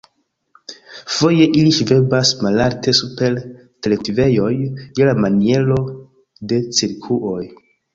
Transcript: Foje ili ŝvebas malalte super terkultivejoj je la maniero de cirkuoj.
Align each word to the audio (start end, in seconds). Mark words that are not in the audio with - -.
Foje 1.15 1.45
ili 1.59 1.73
ŝvebas 1.81 2.33
malalte 2.47 2.95
super 3.03 3.39
terkultivejoj 3.45 4.53
je 4.59 5.11
la 5.13 5.17
maniero 5.25 5.83
de 6.53 6.65
cirkuoj. 6.77 7.43